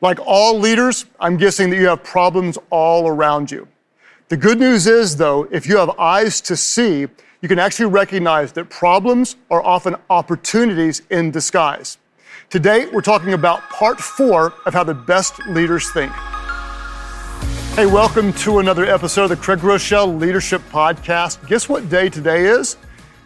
Like 0.00 0.20
all 0.24 0.56
leaders, 0.60 1.06
I'm 1.18 1.36
guessing 1.36 1.70
that 1.70 1.76
you 1.76 1.88
have 1.88 2.04
problems 2.04 2.56
all 2.70 3.08
around 3.08 3.50
you. 3.50 3.66
The 4.28 4.36
good 4.36 4.60
news 4.60 4.86
is, 4.86 5.16
though, 5.16 5.48
if 5.50 5.66
you 5.66 5.76
have 5.78 5.90
eyes 5.98 6.40
to 6.42 6.56
see, 6.56 7.08
you 7.40 7.48
can 7.48 7.58
actually 7.58 7.86
recognize 7.86 8.52
that 8.52 8.70
problems 8.70 9.34
are 9.50 9.60
often 9.60 9.96
opportunities 10.08 11.02
in 11.10 11.32
disguise. 11.32 11.98
Today, 12.48 12.86
we're 12.86 13.00
talking 13.00 13.32
about 13.32 13.60
part 13.70 13.98
four 13.98 14.54
of 14.66 14.72
how 14.72 14.84
the 14.84 14.94
best 14.94 15.44
leaders 15.48 15.90
think. 15.90 16.12
Hey, 17.74 17.86
welcome 17.86 18.32
to 18.34 18.60
another 18.60 18.84
episode 18.84 19.24
of 19.24 19.30
the 19.30 19.36
Craig 19.36 19.58
Groeschel 19.58 20.20
Leadership 20.20 20.62
Podcast. 20.70 21.44
Guess 21.48 21.68
what 21.68 21.88
day 21.88 22.08
today 22.08 22.44
is? 22.44 22.76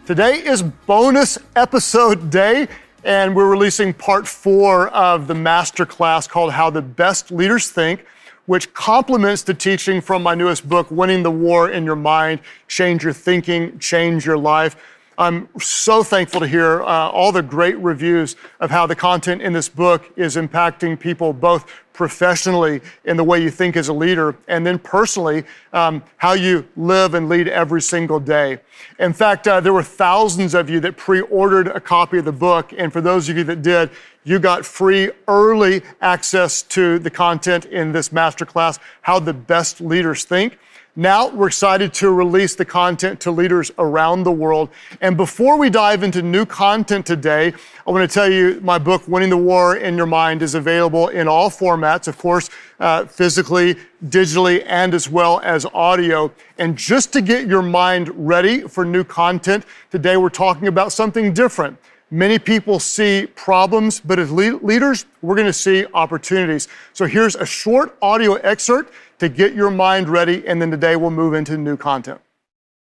Today 0.07 0.43
is 0.43 0.63
bonus 0.63 1.37
episode 1.55 2.31
day, 2.31 2.67
and 3.03 3.35
we're 3.35 3.49
releasing 3.49 3.93
part 3.93 4.27
four 4.27 4.87
of 4.89 5.27
the 5.27 5.35
master 5.35 5.85
class 5.85 6.27
called 6.27 6.53
How 6.53 6.69
the 6.69 6.81
Best 6.81 7.31
Leaders 7.31 7.69
Think, 7.69 8.05
which 8.45 8.73
complements 8.73 9.43
the 9.43 9.53
teaching 9.53 10.01
from 10.01 10.23
my 10.23 10.35
newest 10.35 10.67
book, 10.67 10.89
Winning 10.89 11.23
the 11.23 11.31
War 11.31 11.69
in 11.69 11.83
Your 11.83 11.95
Mind 11.95 12.39
Change 12.67 13.03
Your 13.03 13.13
Thinking, 13.13 13.77
Change 13.79 14.25
Your 14.25 14.37
Life. 14.37 14.75
I'm 15.17 15.47
so 15.59 16.03
thankful 16.03 16.39
to 16.39 16.47
hear 16.47 16.81
uh, 16.81 17.09
all 17.09 17.31
the 17.31 17.43
great 17.43 17.77
reviews 17.77 18.35
of 18.59 18.71
how 18.71 18.87
the 18.87 18.95
content 18.95 19.41
in 19.41 19.53
this 19.53 19.69
book 19.69 20.11
is 20.15 20.35
impacting 20.35 20.99
people 20.99 21.33
both 21.33 21.71
professionally 21.93 22.81
in 23.05 23.15
the 23.17 23.23
way 23.23 23.41
you 23.41 23.51
think 23.51 23.77
as 23.77 23.87
a 23.87 23.93
leader, 23.93 24.35
and 24.47 24.65
then 24.65 24.79
personally, 24.79 25.43
um, 25.73 26.03
how 26.17 26.33
you 26.33 26.67
live 26.75 27.13
and 27.13 27.29
lead 27.29 27.47
every 27.47 27.81
single 27.81 28.19
day. 28.19 28.59
In 28.97 29.13
fact, 29.13 29.47
uh, 29.47 29.59
there 29.59 29.73
were 29.73 29.83
thousands 29.83 30.55
of 30.55 30.69
you 30.69 30.79
that 30.79 30.97
pre 30.97 31.21
ordered 31.21 31.67
a 31.67 31.79
copy 31.79 32.17
of 32.17 32.25
the 32.25 32.31
book, 32.31 32.73
and 32.75 32.91
for 32.91 32.99
those 32.99 33.29
of 33.29 33.37
you 33.37 33.43
that 33.43 33.61
did, 33.61 33.91
you 34.23 34.39
got 34.39 34.65
free 34.65 35.11
early 35.27 35.81
access 36.01 36.61
to 36.63 36.99
the 36.99 37.09
content 37.09 37.65
in 37.65 37.91
this 37.91 38.09
masterclass, 38.09 38.79
How 39.01 39.19
the 39.19 39.33
Best 39.33 39.81
Leaders 39.81 40.23
Think. 40.23 40.57
Now 40.95 41.27
we're 41.27 41.47
excited 41.47 41.91
to 41.95 42.11
release 42.11 42.53
the 42.53 42.65
content 42.65 43.19
to 43.21 43.31
leaders 43.31 43.71
around 43.79 44.23
the 44.23 44.31
world. 44.31 44.69
And 45.01 45.17
before 45.17 45.57
we 45.57 45.71
dive 45.71 46.03
into 46.03 46.21
new 46.21 46.45
content 46.45 47.03
today, 47.03 47.51
I 47.87 47.91
want 47.91 48.07
to 48.07 48.13
tell 48.13 48.31
you 48.31 48.59
my 48.61 48.77
book, 48.77 49.07
Winning 49.07 49.31
the 49.31 49.37
War 49.37 49.77
in 49.77 49.97
Your 49.97 50.05
Mind, 50.05 50.43
is 50.43 50.53
available 50.53 51.07
in 51.07 51.27
all 51.27 51.49
formats, 51.49 52.07
of 52.07 52.19
course, 52.19 52.51
uh, 52.79 53.05
physically, 53.05 53.75
digitally, 54.05 54.63
and 54.67 54.93
as 54.93 55.09
well 55.09 55.39
as 55.43 55.65
audio. 55.73 56.31
And 56.59 56.77
just 56.77 57.11
to 57.13 57.21
get 57.21 57.47
your 57.47 57.63
mind 57.63 58.11
ready 58.13 58.61
for 58.61 58.85
new 58.85 59.03
content, 59.03 59.65
today 59.89 60.15
we're 60.15 60.29
talking 60.29 60.67
about 60.67 60.91
something 60.91 61.33
different. 61.33 61.75
Many 62.13 62.37
people 62.37 62.79
see 62.79 63.25
problems, 63.33 63.99
but 63.99 64.19
as 64.19 64.31
le- 64.31 64.59
leaders, 64.61 65.07
we're 65.23 65.33
going 65.33 65.47
to 65.47 65.51
see 65.51 65.87
opportunities. 65.95 66.67
So 66.93 67.07
here's 67.07 67.35
a 67.35 67.43
short 67.43 67.97
audio 68.03 68.35
excerpt 68.35 68.93
to 69.17 69.27
get 69.27 69.55
your 69.55 69.71
mind 69.71 70.07
ready, 70.07 70.47
and 70.47 70.61
then 70.61 70.69
today 70.69 70.95
we'll 70.95 71.09
move 71.09 71.33
into 71.33 71.57
new 71.57 71.75
content. 71.75 72.21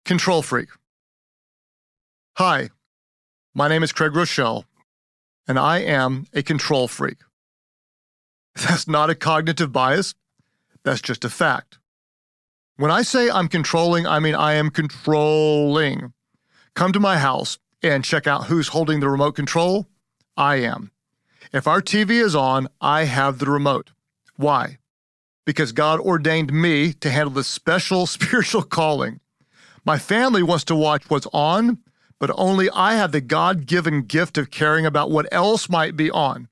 Control 0.06 0.40
freak. 0.40 0.70
Hi, 2.38 2.70
my 3.54 3.68
name 3.68 3.82
is 3.82 3.92
Craig 3.92 4.12
Groeschel, 4.12 4.64
and 5.46 5.58
I 5.58 5.80
am 5.80 6.24
a 6.32 6.42
control 6.42 6.88
freak. 6.88 7.18
That's 8.54 8.88
not 8.88 9.10
a 9.10 9.14
cognitive 9.14 9.70
bias, 9.70 10.14
that's 10.82 11.02
just 11.02 11.26
a 11.26 11.28
fact. 11.28 11.78
When 12.78 12.90
I 12.90 13.02
say 13.02 13.28
I'm 13.28 13.48
controlling, 13.48 14.06
I 14.06 14.18
mean 14.18 14.34
I 14.34 14.54
am 14.54 14.70
controlling. 14.70 16.14
Come 16.74 16.94
to 16.94 17.00
my 17.00 17.18
house 17.18 17.58
and 17.82 18.04
check 18.04 18.26
out 18.26 18.46
who's 18.46 18.68
holding 18.68 19.00
the 19.00 19.08
remote 19.08 19.32
control. 19.32 19.86
I 20.36 20.56
am. 20.56 20.90
If 21.52 21.66
our 21.66 21.82
TV 21.82 22.22
is 22.22 22.34
on, 22.34 22.68
I 22.80 23.04
have 23.04 23.38
the 23.38 23.50
remote. 23.50 23.90
Why? 24.36 24.78
because 25.50 25.72
God 25.72 25.98
ordained 25.98 26.52
me 26.52 26.92
to 26.92 27.10
handle 27.10 27.32
this 27.32 27.48
special 27.48 28.06
spiritual 28.16 28.62
calling. 28.62 29.18
My 29.84 29.98
family 29.98 30.44
wants 30.44 30.62
to 30.66 30.76
watch 30.76 31.10
what's 31.10 31.26
on, 31.32 31.78
but 32.20 32.30
only 32.36 32.70
I 32.70 32.94
have 32.94 33.10
the 33.10 33.20
God 33.20 33.66
given 33.66 34.02
gift 34.02 34.38
of 34.38 34.52
caring 34.52 34.86
about 34.86 35.10
what 35.10 35.26
else 35.32 35.68
might 35.68 35.96
be 35.96 36.08
on. 36.08 36.48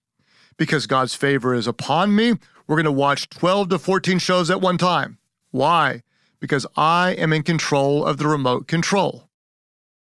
Because 0.56 0.88
God's 0.88 1.14
favor 1.14 1.54
is 1.54 1.68
upon 1.68 2.16
me, 2.16 2.34
we're 2.66 2.74
going 2.74 2.86
to 2.86 2.90
watch 2.90 3.28
12 3.28 3.68
to 3.68 3.78
14 3.78 4.18
shows 4.18 4.50
at 4.50 4.60
one 4.60 4.78
time. 4.78 5.18
Why? 5.52 6.02
Because 6.40 6.66
I 6.76 7.12
am 7.12 7.32
in 7.32 7.44
control 7.44 8.04
of 8.04 8.16
the 8.18 8.26
remote 8.26 8.66
control. 8.66 9.27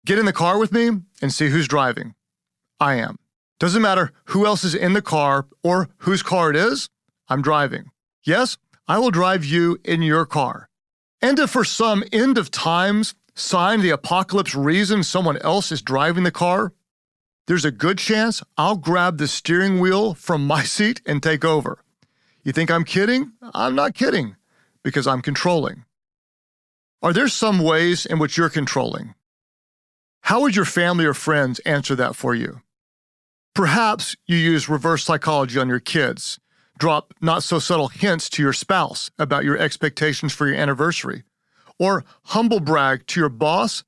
Get 0.04 0.18
in 0.18 0.26
the 0.26 0.32
car 0.32 0.58
with 0.58 0.72
me 0.72 0.90
and 1.20 1.32
see 1.32 1.48
who's 1.48 1.68
driving. 1.68 2.14
I 2.80 2.94
am. 2.94 3.16
Doesn't 3.60 3.82
matter 3.82 4.10
who 4.26 4.44
else 4.44 4.64
is 4.64 4.74
in 4.74 4.94
the 4.94 5.02
car 5.02 5.46
or 5.62 5.90
whose 5.98 6.24
car 6.24 6.50
it 6.50 6.56
is, 6.56 6.88
I'm 7.28 7.40
driving. 7.40 7.90
Yes, 8.24 8.58
I 8.88 8.98
will 8.98 9.12
drive 9.12 9.44
you 9.44 9.78
in 9.84 10.02
your 10.02 10.26
car. 10.26 10.68
And 11.20 11.38
if 11.38 11.50
for 11.50 11.64
some 11.64 12.02
end 12.12 12.36
of 12.36 12.50
times 12.50 13.14
sign 13.36 13.80
the 13.80 13.90
apocalypse 13.90 14.56
reason 14.56 15.04
someone 15.04 15.38
else 15.38 15.70
is 15.70 15.80
driving 15.80 16.24
the 16.24 16.32
car, 16.32 16.72
there's 17.46 17.64
a 17.64 17.70
good 17.70 17.98
chance 17.98 18.42
I'll 18.56 18.76
grab 18.76 19.18
the 19.18 19.28
steering 19.28 19.78
wheel 19.78 20.14
from 20.14 20.44
my 20.44 20.62
seat 20.64 21.00
and 21.06 21.22
take 21.22 21.44
over. 21.44 21.78
You 22.42 22.50
think 22.50 22.72
I'm 22.72 22.84
kidding? 22.84 23.32
I'm 23.54 23.76
not 23.76 23.94
kidding, 23.94 24.34
because 24.82 25.06
I'm 25.06 25.22
controlling. 25.22 25.84
Are 27.00 27.12
there 27.12 27.28
some 27.28 27.60
ways 27.60 28.04
in 28.04 28.18
which 28.18 28.36
you're 28.36 28.48
controlling? 28.48 29.14
How 30.22 30.40
would 30.40 30.56
your 30.56 30.64
family 30.64 31.04
or 31.04 31.14
friends 31.14 31.58
answer 31.60 31.94
that 31.96 32.16
for 32.16 32.34
you? 32.34 32.62
Perhaps 33.54 34.16
you 34.26 34.36
use 34.36 34.68
reverse 34.68 35.04
psychology 35.04 35.58
on 35.58 35.68
your 35.68 35.80
kids 35.80 36.38
drop 36.78 37.14
not 37.20 37.42
so 37.42 37.58
subtle 37.58 37.88
hints 37.88 38.28
to 38.30 38.42
your 38.42 38.52
spouse 38.52 39.10
about 39.18 39.44
your 39.44 39.56
expectations 39.56 40.32
for 40.32 40.48
your 40.48 40.56
anniversary, 40.56 41.22
or 41.78 42.04
humble 42.24 42.60
brag 42.60 43.06
to 43.06 43.20
your 43.20 43.28
boss 43.28 43.84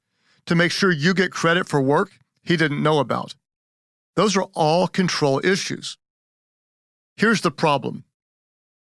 to 0.46 0.54
make 0.54 0.70
sure 0.70 0.92
you 0.92 1.14
get 1.14 1.32
credit 1.32 1.66
for 1.66 1.80
work 1.80 2.10
he 2.42 2.56
didn't 2.56 2.82
know 2.82 2.98
about. 2.98 3.34
Those 4.16 4.36
are 4.36 4.48
all 4.54 4.86
control 4.86 5.40
issues. 5.44 5.98
Here's 7.16 7.40
the 7.40 7.50
problem 7.50 8.04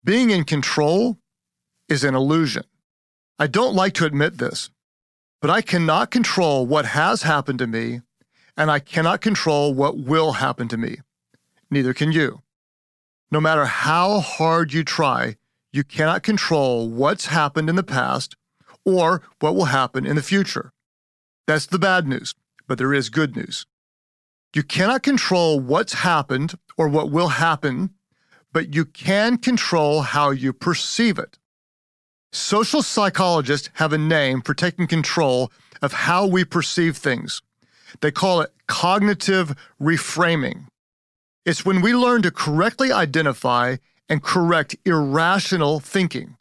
being 0.03 0.29
in 0.29 0.45
control 0.45 1.17
is 1.89 2.03
an 2.03 2.15
illusion. 2.15 2.63
I 3.39 3.47
don't 3.47 3.75
like 3.75 3.93
to 3.95 4.05
admit 4.05 4.37
this, 4.37 4.69
but 5.41 5.49
I 5.49 5.61
cannot 5.61 6.11
control 6.11 6.65
what 6.65 6.85
has 6.85 7.21
happened 7.21 7.59
to 7.59 7.67
me, 7.67 8.01
and 8.55 8.71
I 8.71 8.79
cannot 8.79 9.21
control 9.21 9.73
what 9.73 9.97
will 9.97 10.33
happen 10.33 10.67
to 10.69 10.77
me. 10.77 10.97
Neither 11.69 11.93
can 11.93 12.11
you. 12.11 12.41
No 13.29 13.39
matter 13.39 13.65
how 13.65 14.19
hard 14.19 14.73
you 14.73 14.83
try, 14.83 15.35
you 15.71 15.83
cannot 15.83 16.23
control 16.23 16.89
what's 16.89 17.27
happened 17.27 17.69
in 17.69 17.75
the 17.75 17.83
past 17.83 18.35
or 18.85 19.21
what 19.39 19.53
will 19.53 19.65
happen 19.65 20.05
in 20.05 20.15
the 20.15 20.23
future. 20.23 20.71
That's 21.45 21.65
the 21.65 21.79
bad 21.79 22.07
news, 22.07 22.33
but 22.67 22.77
there 22.77 22.93
is 22.93 23.09
good 23.09 23.35
news. 23.35 23.65
You 24.55 24.63
cannot 24.63 25.03
control 25.03 25.59
what's 25.59 25.93
happened 25.93 26.55
or 26.77 26.87
what 26.87 27.11
will 27.11 27.27
happen, 27.27 27.91
but 28.53 28.73
you 28.73 28.85
can 28.85 29.37
control 29.37 30.01
how 30.01 30.31
you 30.31 30.53
perceive 30.53 31.19
it. 31.19 31.37
Social 32.31 32.81
psychologists 32.81 33.69
have 33.73 33.93
a 33.93 33.97
name 33.97 34.41
for 34.41 34.53
taking 34.53 34.87
control 34.87 35.51
of 35.81 35.93
how 35.93 36.25
we 36.25 36.43
perceive 36.43 36.97
things. 36.97 37.41
They 38.01 38.11
call 38.11 38.41
it 38.41 38.51
cognitive 38.67 39.55
reframing. 39.81 40.67
It's 41.45 41.65
when 41.65 41.81
we 41.81 41.93
learn 41.93 42.21
to 42.23 42.31
correctly 42.31 42.91
identify 42.91 43.77
and 44.09 44.21
correct 44.21 44.75
irrational 44.85 45.79
thinking. 45.79 46.37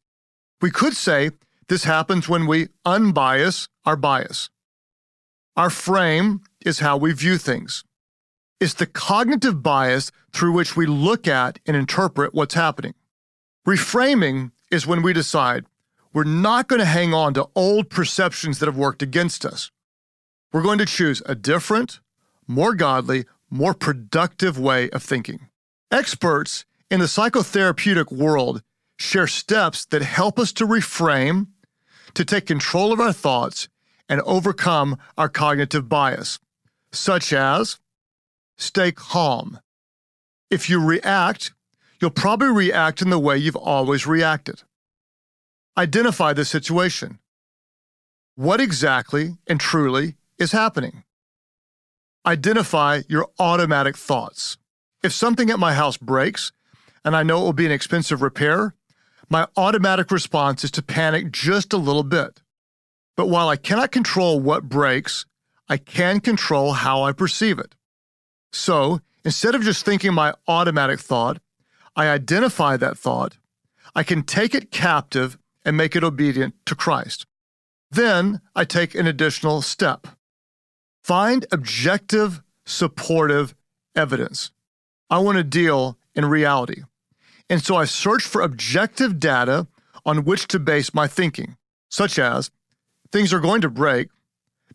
We 0.60 0.70
could 0.70 0.96
say 0.96 1.30
this 1.68 1.84
happens 1.84 2.28
when 2.28 2.46
we 2.46 2.68
unbias 2.84 3.68
our 3.84 3.96
bias. 3.96 4.50
Our 5.56 5.70
frame 5.70 6.42
is 6.64 6.80
how 6.80 6.96
we 6.96 7.12
view 7.12 7.38
things. 7.38 7.84
It's 8.60 8.74
the 8.74 8.86
cognitive 8.86 9.62
bias 9.62 10.10
through 10.32 10.52
which 10.52 10.76
we 10.76 10.86
look 10.86 11.28
at 11.28 11.58
and 11.66 11.76
interpret 11.76 12.34
what's 12.34 12.54
happening. 12.54 12.94
Reframing 13.66 14.52
is 14.70 14.86
when 14.86 15.02
we 15.02 15.12
decide 15.12 15.66
we're 16.16 16.24
not 16.24 16.66
going 16.66 16.80
to 16.80 16.86
hang 16.86 17.12
on 17.12 17.34
to 17.34 17.46
old 17.54 17.90
perceptions 17.90 18.58
that 18.58 18.64
have 18.64 18.78
worked 18.78 19.02
against 19.02 19.44
us. 19.44 19.70
We're 20.50 20.62
going 20.62 20.78
to 20.78 20.86
choose 20.86 21.20
a 21.26 21.34
different, 21.34 22.00
more 22.46 22.74
godly, 22.74 23.26
more 23.50 23.74
productive 23.74 24.58
way 24.58 24.88
of 24.92 25.02
thinking. 25.02 25.50
Experts 25.90 26.64
in 26.90 27.00
the 27.00 27.04
psychotherapeutic 27.04 28.10
world 28.10 28.62
share 28.98 29.26
steps 29.26 29.84
that 29.84 30.00
help 30.00 30.38
us 30.38 30.54
to 30.54 30.66
reframe, 30.66 31.48
to 32.14 32.24
take 32.24 32.46
control 32.46 32.94
of 32.94 33.00
our 33.00 33.12
thoughts, 33.12 33.68
and 34.08 34.22
overcome 34.22 34.96
our 35.18 35.28
cognitive 35.28 35.86
bias, 35.86 36.38
such 36.92 37.30
as 37.34 37.78
stay 38.56 38.90
calm. 38.90 39.60
If 40.50 40.70
you 40.70 40.82
react, 40.82 41.52
you'll 42.00 42.08
probably 42.08 42.48
react 42.48 43.02
in 43.02 43.10
the 43.10 43.18
way 43.18 43.36
you've 43.36 43.54
always 43.54 44.06
reacted. 44.06 44.62
Identify 45.78 46.32
the 46.32 46.46
situation. 46.46 47.18
What 48.34 48.62
exactly 48.62 49.36
and 49.46 49.60
truly 49.60 50.14
is 50.38 50.52
happening? 50.52 51.04
Identify 52.24 53.02
your 53.10 53.28
automatic 53.38 53.94
thoughts. 53.94 54.56
If 55.02 55.12
something 55.12 55.50
at 55.50 55.58
my 55.58 55.74
house 55.74 55.98
breaks, 55.98 56.50
and 57.04 57.14
I 57.14 57.22
know 57.22 57.42
it 57.42 57.44
will 57.44 57.52
be 57.52 57.66
an 57.66 57.72
expensive 57.72 58.22
repair, 58.22 58.74
my 59.28 59.48
automatic 59.54 60.10
response 60.10 60.64
is 60.64 60.70
to 60.72 60.82
panic 60.82 61.30
just 61.30 61.74
a 61.74 61.78
little 61.78 62.04
bit. 62.04 62.40
But 63.14 63.28
while 63.28 63.50
I 63.50 63.56
cannot 63.56 63.92
control 63.92 64.40
what 64.40 64.70
breaks, 64.70 65.26
I 65.68 65.76
can 65.76 66.20
control 66.20 66.72
how 66.72 67.02
I 67.02 67.12
perceive 67.12 67.58
it. 67.58 67.74
So 68.50 69.02
instead 69.26 69.54
of 69.54 69.62
just 69.62 69.84
thinking 69.84 70.14
my 70.14 70.32
automatic 70.48 71.00
thought, 71.00 71.38
I 71.94 72.08
identify 72.08 72.78
that 72.78 72.96
thought, 72.96 73.36
I 73.94 74.02
can 74.04 74.22
take 74.22 74.54
it 74.54 74.70
captive 74.70 75.36
and 75.66 75.76
make 75.76 75.96
it 75.96 76.04
obedient 76.04 76.54
to 76.64 76.76
Christ. 76.76 77.26
Then 77.90 78.40
I 78.54 78.64
take 78.64 78.94
an 78.94 79.06
additional 79.06 79.60
step. 79.60 80.06
Find 81.02 81.44
objective, 81.50 82.40
supportive 82.64 83.54
evidence. 83.94 84.52
I 85.10 85.18
want 85.18 85.38
to 85.38 85.44
deal 85.44 85.98
in 86.14 86.24
reality. 86.24 86.82
And 87.50 87.62
so 87.62 87.76
I 87.76 87.84
search 87.84 88.22
for 88.22 88.42
objective 88.42 89.18
data 89.20 89.66
on 90.04 90.24
which 90.24 90.46
to 90.48 90.58
base 90.60 90.94
my 90.94 91.08
thinking, 91.08 91.56
such 91.88 92.18
as 92.18 92.50
things 93.10 93.32
are 93.32 93.40
going 93.40 93.60
to 93.60 93.68
break. 93.68 94.08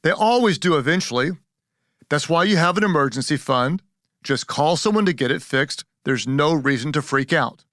They 0.04 0.12
always 0.12 0.58
do 0.58 0.78
eventually. 0.78 1.32
That's 2.10 2.28
why 2.28 2.44
you 2.44 2.58
have 2.58 2.78
an 2.78 2.84
emergency 2.84 3.38
fund. 3.38 3.82
Just 4.24 4.48
call 4.48 4.76
someone 4.76 5.06
to 5.06 5.14
get 5.14 5.32
it 5.32 5.42
fixed. 5.42 5.86
There's 6.04 6.28
no 6.28 6.54
reason 6.54 6.92
to 6.94 7.02
freak 7.02 7.32
out. 7.32 7.64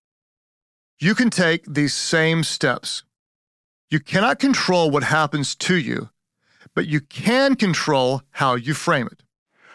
You 1.00 1.14
can 1.14 1.31
take 1.31 1.64
these 1.67 1.94
same 1.94 2.44
steps. 2.44 3.03
You 3.90 4.00
cannot 4.00 4.38
control 4.38 4.90
what 4.90 5.02
happens 5.02 5.55
to 5.55 5.75
you, 5.75 6.11
but 6.75 6.87
you 6.87 7.00
can 7.00 7.55
control 7.55 8.23
how 8.32 8.55
you 8.55 8.75
frame 8.75 9.06
it. 9.06 9.23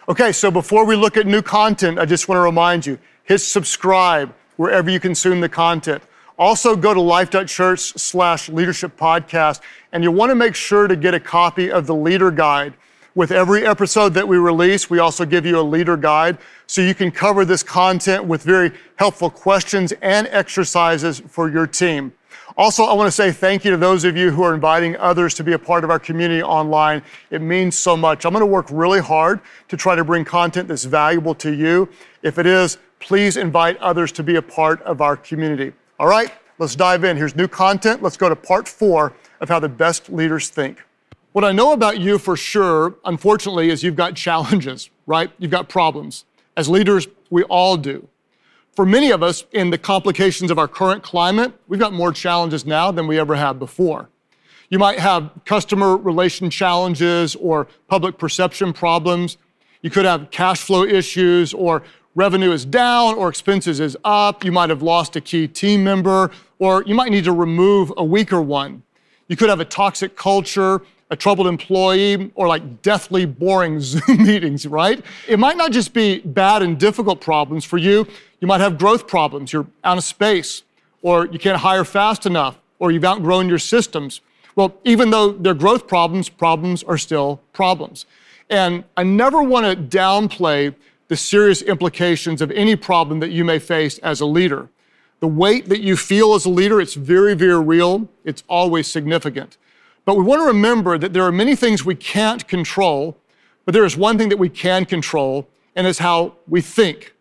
Okay, 0.07 0.31
so 0.31 0.51
before 0.51 0.86
we 0.86 0.95
look 0.95 1.18
at 1.18 1.25
new 1.25 1.42
content, 1.42 1.98
I 1.98 2.06
just 2.06 2.27
want 2.27 2.38
to 2.38 2.44
remind 2.44 2.86
you 2.86 3.00
hit 3.24 3.39
subscribe 3.39 4.31
wherever 4.57 4.92
you 4.92 5.00
consume 5.00 5.42
the 5.42 5.50
content. 5.50 6.04
Also, 6.38 6.75
go 6.75 6.94
to 6.94 7.01
life.church 7.01 7.80
slash 7.80 8.50
leadership 8.50 8.95
podcast, 8.98 9.62
and 9.92 10.04
you'll 10.04 10.13
want 10.13 10.30
to 10.30 10.36
make 10.36 10.54
sure 10.54 10.88
to 10.88 10.95
get 10.95 11.15
a 11.15 11.19
copy 11.19 11.71
of 11.71 11.88
the 11.88 11.95
leader 11.95 12.30
guide. 12.30 12.75
With 13.15 13.31
every 13.31 13.65
episode 13.65 14.13
that 14.15 14.27
we 14.27 14.38
release, 14.38 14.89
we 14.89 15.00
also 15.00 15.25
give 15.25 15.45
you 15.45 15.60
a 15.60 15.62
leader 15.62 15.98
guide 15.98 16.38
so 16.68 16.81
you 16.81 16.94
can 16.94 17.12
cover 17.12 17.45
this 17.45 17.63
content 17.63 18.25
with 18.25 18.44
very 18.44 18.71
helpful 18.95 19.31
questions 19.31 19.92
and 20.01 20.27
exercises 20.27 21.19
for 21.27 21.50
your 21.50 21.65
team. 21.65 22.13
Also, 22.56 22.84
I 22.84 22.94
want 22.94 23.08
to 23.08 23.12
say 23.12 23.32
thank 23.32 23.66
you 23.66 23.72
to 23.72 23.78
those 23.78 24.04
of 24.04 24.16
you 24.16 24.30
who 24.30 24.44
are 24.44 24.54
inviting 24.54 24.96
others 24.98 25.34
to 25.36 25.44
be 25.44 25.54
a 25.54 25.60
part 25.60 25.84
of 25.84 25.90
our 25.90 25.98
community 25.98 26.44
online. 26.44 27.02
It 27.32 27.42
means 27.42 27.76
so 27.76 27.98
much. 27.98 28.26
I'm 28.26 28.32
going 28.32 28.42
to 28.42 28.46
work 28.46 28.68
really 28.70 29.00
hard 29.00 29.42
to 29.70 29.78
try 29.78 29.96
to 29.96 30.04
bring 30.04 30.24
content 30.24 30.68
that's 30.68 30.84
valuable 30.84 31.34
to 31.36 31.52
you. 31.52 31.90
If 32.22 32.38
it 32.38 32.46
is, 32.46 32.78
please 33.00 33.38
invite 33.38 33.78
others 33.78 34.12
to 34.14 34.24
be 34.24 34.36
a 34.36 34.42
part 34.42 34.84
of 34.84 35.02
our 35.02 35.18
community. 35.18 35.74
All 36.00 36.08
right, 36.08 36.32
let's 36.60 36.76
dive 36.76 37.04
in. 37.04 37.18
Here's 37.18 37.36
new 37.36 37.48
content. 37.48 38.04
Let's 38.04 38.18
go 38.18 38.30
to 38.30 38.36
part 38.36 38.68
four 38.68 39.14
of 39.42 39.50
how 39.50 39.60
the 39.60 39.70
best 39.70 40.12
leaders 40.12 40.50
think. 40.50 40.84
What 41.32 41.44
I 41.44 41.52
know 41.52 41.74
about 41.74 42.00
you 42.00 42.20
for 42.20 42.38
sure, 42.38 42.94
unfortunately, 43.04 43.72
is 43.72 43.82
you've 43.82 43.96
got 43.96 44.16
challenges, 44.16 44.92
right? 45.08 45.32
You've 45.40 45.50
got 45.50 45.70
problems. 45.70 46.26
As 46.56 46.70
leaders, 46.70 47.08
we 47.32 47.42
all 47.46 47.78
do. 47.78 48.08
For 48.75 48.88
many 48.88 49.12
of 49.12 49.22
us, 49.22 49.46
in 49.52 49.70
the 49.70 49.78
complications 49.78 50.50
of 50.50 50.58
our 50.58 50.68
current 50.68 51.04
climate, 51.04 51.54
we've 51.68 51.80
got 51.80 51.94
more 51.94 52.12
challenges 52.12 52.66
now 52.66 52.92
than 52.92 53.06
we 53.06 53.20
ever 53.20 53.36
had 53.36 53.60
before. 53.60 54.10
You 54.70 54.80
might 54.80 54.98
have 54.98 55.30
customer 55.46 55.96
relation 55.96 56.50
challenges 56.50 57.36
or 57.36 57.68
public 57.88 58.18
perception 58.18 58.74
problems. 58.74 59.38
You 59.84 59.92
could 59.92 60.06
have 60.06 60.31
cash 60.31 60.62
flow 60.62 60.84
issues 60.84 61.54
or 61.54 61.84
revenue 62.16 62.52
is 62.52 62.66
down 62.66 63.14
or 63.14 63.30
expenses 63.30 63.80
is 63.80 63.96
up. 64.04 64.44
You 64.44 64.52
might 64.52 64.72
have 64.72 64.81
lost 64.81 65.16
a 65.16 65.22
key 65.22 65.48
team 65.48 65.84
member 65.84 66.31
or 66.58 66.84
you 66.88 66.96
might 66.96 67.12
need 67.12 67.25
to 67.25 67.31
remove 67.31 67.94
a 67.96 68.04
weaker 68.04 68.42
one. 68.42 68.81
You 69.28 69.36
could 69.36 69.50
have 69.50 69.60
a 69.60 69.66
toxic 69.66 70.16
culture 70.16 70.81
a 71.13 71.15
troubled 71.15 71.45
employee, 71.45 72.31
or 72.33 72.48
like 72.48 72.81
deathly 72.81 73.24
boring 73.24 73.80
Zoom 73.92 74.24
meetings, 74.24 74.65
right? 74.65 75.06
It 75.27 75.38
might 75.38 75.56
not 75.56 75.71
just 75.71 75.94
be 75.94 76.19
bad 76.19 76.63
and 76.63 76.77
difficult 76.80 77.21
problems 77.21 77.63
for 77.63 77.77
you. 77.77 78.07
You 78.42 78.48
might 78.48 78.62
have 78.62 78.80
growth 78.80 79.07
problems. 79.07 79.54
You're 79.54 79.68
out 79.83 79.98
of 80.00 80.04
space, 80.04 80.63
or 81.04 81.27
you 81.27 81.38
can't 81.38 81.60
hire 81.60 81.86
fast 81.86 82.25
enough, 82.25 82.57
or 82.80 82.92
you've 82.92 83.06
outgrown 83.06 83.48
your 83.48 83.60
systems. 83.60 84.21
Well, 84.56 84.74
even 84.83 85.12
though 85.12 85.31
they're 85.31 85.54
growth 85.54 85.88
problems, 85.88 86.30
problems 86.30 86.83
are 86.83 86.98
still 86.98 87.39
problems. 87.54 88.07
And 88.50 88.83
I 88.98 89.04
never 89.04 89.42
want 89.44 89.65
to 89.65 89.98
downplay 89.98 90.74
the 91.10 91.15
serious 91.15 91.62
implications 91.62 92.42
of 92.42 92.50
any 92.51 92.75
problem 92.75 93.19
that 93.19 93.30
you 93.30 93.45
may 93.45 93.60
face 93.60 94.00
as 94.00 94.19
a 94.19 94.25
leader. 94.25 94.69
The 95.19 95.27
weight 95.27 95.69
that 95.69 95.81
you 95.81 95.95
feel 95.95 96.33
as 96.33 96.45
a 96.45 96.50
leader, 96.50 96.81
it's 96.81 96.95
very, 96.95 97.36
very 97.36 97.63
real. 97.63 98.10
It's 98.25 98.44
always 98.50 98.88
significant. 98.88 99.57
But 100.06 100.18
we 100.18 100.24
want 100.24 100.42
to 100.42 100.48
remember 100.48 100.98
that 100.98 101.14
there 101.14 101.24
are 101.24 101.32
many 101.32 101.56
things 101.56 101.86
we 101.86 101.96
can't 101.96 102.48
control, 102.48 103.18
but 103.66 103.74
there 103.74 103.86
is 103.86 103.96
one 103.96 104.18
thing 104.18 104.30
that 104.30 104.38
we 104.38 104.50
can 104.50 104.86
control, 104.86 105.48
and 105.76 105.88
it's 105.88 106.00
how 106.00 106.36
we 106.48 106.62
think. 106.62 107.14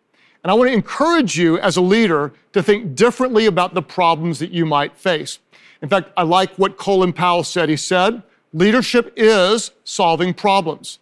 And 0.43 0.51
I 0.51 0.53
want 0.55 0.69
to 0.69 0.73
encourage 0.73 1.37
you 1.37 1.57
as 1.59 1.77
a 1.77 1.81
leader 1.81 2.33
to 2.51 2.61
think 2.61 2.95
differently 2.95 3.45
about 3.45 3.73
the 3.73 3.81
problems 3.81 4.39
that 4.39 4.51
you 4.51 4.65
might 4.65 4.97
face. 4.97 5.39
In 5.81 5.87
fact, 5.87 6.11
I 6.17 6.23
like 6.23 6.53
what 6.55 6.77
Colin 6.77 7.13
Powell 7.13 7.43
said. 7.43 7.69
He 7.69 7.77
said, 7.77 8.21
leadership 8.53 9.13
is 9.15 9.71
solving 9.85 10.33
problems. 10.33 10.99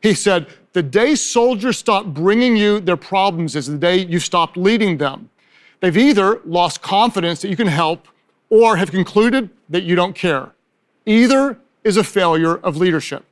He 0.00 0.14
said, 0.14 0.46
the 0.72 0.82
day 0.82 1.14
soldiers 1.14 1.76
stop 1.76 2.06
bringing 2.06 2.56
you 2.56 2.80
their 2.80 2.96
problems 2.96 3.56
is 3.56 3.66
the 3.66 3.78
day 3.78 3.98
you 3.98 4.18
stopped 4.18 4.56
leading 4.56 4.96
them. 4.96 5.28
They've 5.80 5.96
either 5.96 6.40
lost 6.44 6.82
confidence 6.82 7.42
that 7.42 7.48
you 7.48 7.56
can 7.56 7.66
help 7.66 8.08
or 8.48 8.76
have 8.76 8.90
concluded 8.90 9.50
that 9.68 9.82
you 9.82 9.94
don't 9.94 10.14
care. 10.14 10.52
Either 11.08 11.58
is 11.84 11.96
a 11.96 12.04
failure 12.04 12.56
of 12.58 12.76
leadership. 12.76 13.24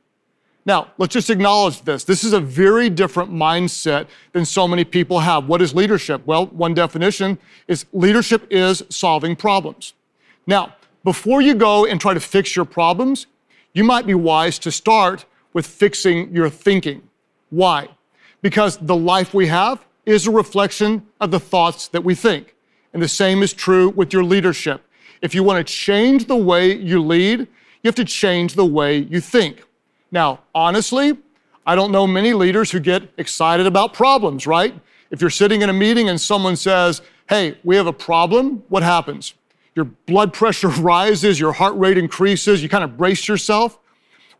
Now, 0.64 0.92
let's 0.96 1.12
just 1.12 1.28
acknowledge 1.28 1.82
this. 1.82 2.04
This 2.04 2.24
is 2.24 2.32
a 2.32 2.40
very 2.40 2.88
different 2.88 3.30
mindset 3.30 4.06
than 4.32 4.46
so 4.46 4.66
many 4.66 4.82
people 4.82 5.20
have. 5.20 5.46
What 5.46 5.60
is 5.60 5.74
leadership? 5.74 6.22
Well, 6.24 6.46
one 6.46 6.72
definition 6.72 7.38
is 7.68 7.84
leadership 7.92 8.46
is 8.50 8.82
solving 8.88 9.36
problems. 9.36 9.92
Now, 10.46 10.74
before 11.04 11.42
you 11.42 11.54
go 11.54 11.84
and 11.84 12.00
try 12.00 12.14
to 12.14 12.20
fix 12.20 12.56
your 12.56 12.64
problems, 12.64 13.26
you 13.74 13.84
might 13.84 14.06
be 14.06 14.14
wise 14.14 14.58
to 14.60 14.72
start 14.72 15.26
with 15.52 15.66
fixing 15.66 16.34
your 16.34 16.48
thinking. 16.48 17.02
Why? 17.50 17.88
Because 18.40 18.78
the 18.78 18.96
life 18.96 19.34
we 19.34 19.48
have 19.48 19.84
is 20.06 20.26
a 20.26 20.30
reflection 20.30 21.06
of 21.20 21.30
the 21.30 21.40
thoughts 21.40 21.88
that 21.88 22.02
we 22.02 22.14
think. 22.14 22.54
And 22.94 23.02
the 23.02 23.08
same 23.08 23.42
is 23.42 23.52
true 23.52 23.90
with 23.90 24.14
your 24.14 24.24
leadership. 24.24 24.82
If 25.20 25.34
you 25.34 25.42
want 25.42 25.64
to 25.64 25.72
change 25.72 26.26
the 26.26 26.36
way 26.36 26.74
you 26.74 27.02
lead, 27.02 27.48
you 27.86 27.88
have 27.88 27.94
to 27.94 28.04
change 28.04 28.54
the 28.54 28.66
way 28.66 28.98
you 28.98 29.20
think. 29.20 29.62
Now, 30.10 30.40
honestly, 30.52 31.16
I 31.64 31.76
don't 31.76 31.92
know 31.92 32.04
many 32.04 32.32
leaders 32.32 32.72
who 32.72 32.80
get 32.80 33.08
excited 33.16 33.64
about 33.64 33.94
problems, 33.94 34.44
right? 34.44 34.74
If 35.12 35.20
you're 35.20 35.30
sitting 35.30 35.62
in 35.62 35.70
a 35.70 35.72
meeting 35.72 36.08
and 36.08 36.20
someone 36.20 36.56
says, 36.56 37.00
Hey, 37.28 37.56
we 37.62 37.76
have 37.76 37.86
a 37.86 37.92
problem, 37.92 38.64
what 38.70 38.82
happens? 38.82 39.34
Your 39.76 39.84
blood 39.84 40.32
pressure 40.32 40.66
rises, 40.80 41.38
your 41.38 41.52
heart 41.52 41.76
rate 41.76 41.96
increases, 41.96 42.60
you 42.60 42.68
kind 42.68 42.82
of 42.82 42.96
brace 42.96 43.28
yourself. 43.28 43.78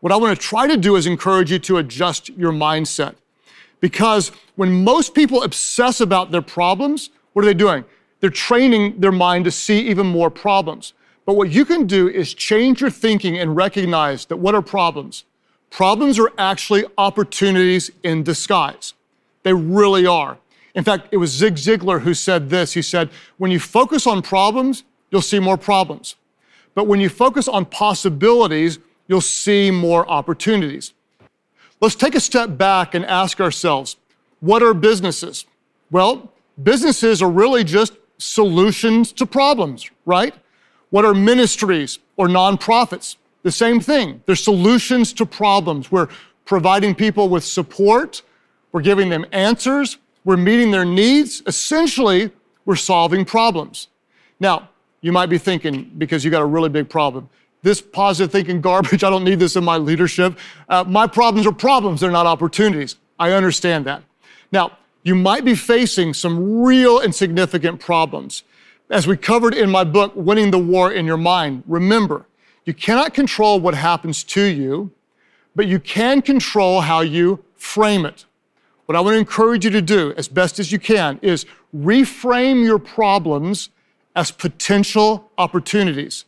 What 0.01 0.11
I 0.11 0.17
want 0.17 0.37
to 0.37 0.45
try 0.45 0.67
to 0.67 0.75
do 0.75 0.97
is 0.97 1.07
encourage 1.07 1.49
you 1.49 1.59
to 1.59 1.77
adjust 1.77 2.27
your 2.31 2.51
mindset. 2.51 3.15
Because 3.79 4.33
when 4.57 4.83
most 4.83 5.15
people 5.15 5.43
obsess 5.43 6.01
about 6.01 6.31
their 6.31 6.41
problems, 6.41 7.11
what 7.31 7.45
are 7.45 7.45
they 7.45 7.53
doing? 7.53 7.85
They're 8.19 8.29
training 8.29 8.99
their 8.99 9.13
mind 9.13 9.45
to 9.45 9.51
see 9.51 9.87
even 9.87 10.05
more 10.05 10.29
problems. 10.29 10.91
But 11.27 11.35
what 11.35 11.51
you 11.51 11.65
can 11.65 11.87
do 11.87 12.07
is 12.07 12.33
change 12.33 12.79
your 12.79 12.89
thinking 12.89 13.37
and 13.37 13.53
recognize 13.53 14.25
that 14.27 14.37
what 14.37 14.55
are 14.55 14.61
problems? 14.61 15.25
Problems 15.69 16.17
are 16.17 16.31
actually 16.37 16.85
opportunities 16.97 17.91
in 18.01 18.23
disguise. 18.23 18.93
They 19.43 19.53
really 19.53 20.07
are. 20.07 20.37
In 20.73 20.85
fact, 20.85 21.09
it 21.11 21.17
was 21.17 21.31
Zig 21.31 21.55
Ziglar 21.55 22.01
who 22.01 22.13
said 22.13 22.49
this. 22.49 22.71
He 22.71 22.81
said, 22.81 23.09
when 23.37 23.51
you 23.51 23.59
focus 23.59 24.07
on 24.07 24.21
problems, 24.21 24.85
you'll 25.11 25.21
see 25.21 25.39
more 25.39 25.57
problems. 25.57 26.15
But 26.73 26.87
when 26.87 27.01
you 27.01 27.09
focus 27.09 27.49
on 27.49 27.65
possibilities, 27.65 28.79
you'll 29.09 29.19
see 29.19 29.69
more 29.69 30.09
opportunities. 30.09 30.93
Let's 31.81 31.95
take 31.95 32.15
a 32.15 32.21
step 32.21 32.57
back 32.57 32.95
and 32.95 33.03
ask 33.05 33.41
ourselves, 33.41 33.97
what 34.39 34.63
are 34.63 34.73
businesses? 34.73 35.45
Well, 35.91 36.31
businesses 36.63 37.21
are 37.21 37.29
really 37.29 37.65
just 37.65 37.97
solutions 38.17 39.11
to 39.11 39.25
problems, 39.25 39.91
right? 40.05 40.33
What 40.89 41.05
are 41.05 41.13
ministries 41.13 41.99
or 42.15 42.27
nonprofits? 42.27 43.17
The 43.43 43.51
same 43.51 43.79
thing. 43.79 44.21
They're 44.25 44.35
solutions 44.35 45.13
to 45.13 45.25
problems. 45.25 45.91
We're 45.91 46.09
providing 46.45 46.95
people 46.95 47.29
with 47.29 47.43
support, 47.43 48.23
we're 48.71 48.81
giving 48.81 49.09
them 49.09 49.25
answers, 49.31 49.97
we're 50.23 50.37
meeting 50.37 50.71
their 50.71 50.85
needs. 50.85 51.43
Essentially, 51.45 52.31
we're 52.65 52.75
solving 52.75 53.25
problems. 53.25 53.89
Now, 54.39 54.69
you 55.01 55.11
might 55.11 55.27
be 55.27 55.37
thinking, 55.37 55.91
because 55.97 56.25
you 56.25 56.31
got 56.31 56.41
a 56.41 56.45
really 56.45 56.69
big 56.69 56.89
problem, 56.89 57.29
this 57.63 57.81
positive 57.81 58.31
thinking 58.31 58.61
garbage, 58.69 59.03
I 59.03 59.09
don't 59.09 59.23
need 59.23 59.39
this 59.39 59.55
in 59.55 59.63
my 59.63 59.77
leadership. 59.77 60.37
Uh, 60.67 60.83
my 60.87 61.05
problems 61.05 61.45
are 61.45 61.51
problems, 61.51 62.01
they're 62.01 62.11
not 62.11 62.25
opportunities. 62.25 62.95
I 63.19 63.31
understand 63.31 63.85
that. 63.85 64.03
Now, 64.51 64.77
you 65.03 65.15
might 65.15 65.45
be 65.45 65.55
facing 65.55 66.13
some 66.13 66.61
real 66.61 66.99
and 66.99 67.13
significant 67.13 67.79
problems. 67.79 68.43
As 68.89 69.05
we 69.05 69.17
covered 69.17 69.53
in 69.53 69.69
my 69.69 69.83
book, 69.83 70.13
Winning 70.15 70.49
the 70.49 70.57
War 70.57 70.93
in 70.93 71.05
Your 71.05 71.17
Mind, 71.17 71.63
remember, 71.67 72.25
you 72.63 72.73
cannot 72.73 73.13
control 73.13 73.59
what 73.59 73.73
happens 73.73 74.23
to 74.23 74.41
you, 74.41 74.91
but 75.57 75.67
you 75.67 75.77
can 75.77 76.21
control 76.21 76.79
how 76.79 77.01
you 77.01 77.43
frame 77.57 78.05
it. 78.05 78.23
What 78.85 78.95
I 78.95 79.01
want 79.01 79.15
to 79.15 79.19
encourage 79.19 79.65
you 79.65 79.71
to 79.71 79.81
do 79.81 80.13
as 80.15 80.29
best 80.29 80.57
as 80.57 80.71
you 80.71 80.79
can 80.79 81.19
is 81.21 81.45
reframe 81.75 82.63
your 82.63 82.79
problems 82.79 83.69
as 84.15 84.31
potential 84.31 85.31
opportunities. 85.37 86.23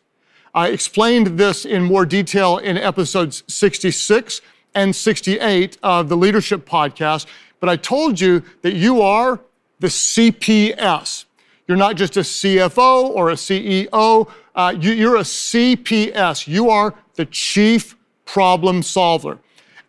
I 0.53 0.67
explained 0.67 1.39
this 1.39 1.63
in 1.63 1.83
more 1.83 2.05
detail 2.05 2.57
in 2.57 2.77
episodes 2.77 3.43
66 3.47 4.41
and 4.75 4.93
68 4.93 5.77
of 5.81 6.09
the 6.09 6.17
Leadership 6.17 6.67
Podcast, 6.67 7.25
but 7.61 7.69
I 7.69 7.77
told 7.77 8.19
you 8.19 8.43
that 8.63 8.73
you 8.73 9.01
are 9.01 9.39
the 9.79 9.87
CPS. 9.87 11.23
You're 11.69 11.77
not 11.77 11.97
just 11.97 12.17
a 12.17 12.21
CFO 12.21 13.09
or 13.11 13.29
a 13.29 13.35
CEO, 13.35 14.27
uh, 14.55 14.75
you, 14.81 15.13
are 15.13 15.17
a 15.17 15.21
CPS. 15.21 16.47
You 16.47 16.71
are 16.71 16.95
the 17.13 17.25
chief 17.25 17.95
problem 18.25 18.81
solver. 18.81 19.37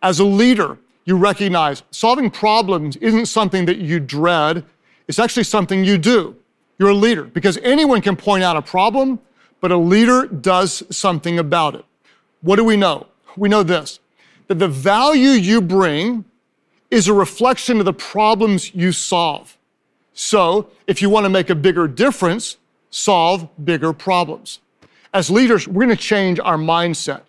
As 0.03 0.19
a 0.19 0.23
leader, 0.23 0.77
you 1.05 1.17
recognize 1.17 1.81
solving 1.89 2.29
problems 2.29 2.97
isn't 2.97 3.25
something 3.25 3.65
that 3.65 3.79
you 3.79 3.99
dread, 3.99 4.63
it's 5.07 5.17
actually 5.17 5.43
something 5.43 5.83
you 5.83 5.97
do. 5.97 6.35
You're 6.77 6.89
a 6.89 6.93
leader 6.93 7.23
because 7.23 7.57
anyone 7.63 8.01
can 8.01 8.15
point 8.15 8.43
out 8.43 8.55
a 8.55 8.61
problem, 8.61 9.19
but 9.59 9.71
a 9.71 9.77
leader 9.77 10.27
does 10.27 10.83
something 10.95 11.39
about 11.39 11.73
it. 11.73 11.85
What 12.41 12.57
do 12.57 12.63
we 12.63 12.77
know? 12.77 13.07
We 13.35 13.49
know 13.49 13.63
this 13.63 13.99
that 14.49 14.59
the 14.59 14.67
value 14.67 15.29
you 15.29 15.61
bring 15.61 16.25
is 16.91 17.07
a 17.07 17.13
reflection 17.13 17.79
of 17.79 17.85
the 17.85 17.93
problems 17.93 18.75
you 18.75 18.91
solve. 18.91 19.57
So, 20.13 20.69
if 20.87 21.01
you 21.01 21.09
want 21.09 21.25
to 21.25 21.29
make 21.29 21.49
a 21.49 21.55
bigger 21.55 21.87
difference, 21.87 22.57
solve 22.89 23.47
bigger 23.63 23.93
problems. 23.93 24.59
As 25.13 25.29
leaders, 25.29 25.67
we're 25.67 25.85
going 25.85 25.95
to 25.95 26.01
change 26.01 26.39
our 26.39 26.57
mindset. 26.57 27.21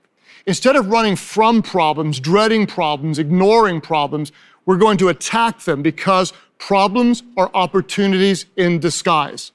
Instead 0.47 0.77
of 0.77 0.89
running 0.89 1.17
from 1.17 1.63
problems, 1.63 2.19
dreading 2.19 2.67
problems, 2.67 3.19
ignoring 3.19 3.81
problems, 3.81 4.33
we're 4.67 4.77
going 4.77 4.99
to 4.99 5.09
attack 5.09 5.61
them 5.61 5.83
because 5.83 6.33
problems 6.59 7.23
are 7.37 7.51
opportunities 7.55 8.47
in 8.57 8.79
disguise. 8.79 9.53